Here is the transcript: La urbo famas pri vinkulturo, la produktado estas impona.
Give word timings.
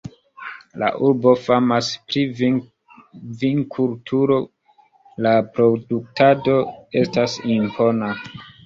La 0.83 0.87
urbo 1.07 1.33
famas 1.47 1.89
pri 2.07 2.23
vinkulturo, 2.39 4.39
la 5.29 5.37
produktado 5.59 6.59
estas 7.05 7.39
impona. 7.63 8.13